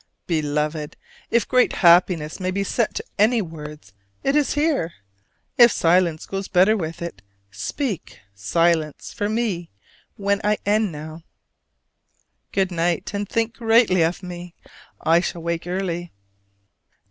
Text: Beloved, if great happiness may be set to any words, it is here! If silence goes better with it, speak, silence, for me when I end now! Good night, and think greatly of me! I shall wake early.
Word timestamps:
Beloved, 0.25 0.97
if 1.29 1.47
great 1.47 1.73
happiness 1.73 2.39
may 2.39 2.49
be 2.49 2.63
set 2.63 2.95
to 2.95 3.03
any 3.19 3.39
words, 3.39 3.93
it 4.23 4.35
is 4.35 4.55
here! 4.55 4.93
If 5.59 5.71
silence 5.71 6.25
goes 6.25 6.47
better 6.47 6.75
with 6.75 7.03
it, 7.03 7.21
speak, 7.51 8.19
silence, 8.33 9.13
for 9.13 9.29
me 9.29 9.69
when 10.15 10.41
I 10.43 10.57
end 10.65 10.91
now! 10.91 11.21
Good 12.51 12.71
night, 12.71 13.13
and 13.13 13.29
think 13.29 13.53
greatly 13.53 14.01
of 14.01 14.23
me! 14.23 14.55
I 14.99 15.19
shall 15.19 15.43
wake 15.43 15.67
early. 15.67 16.11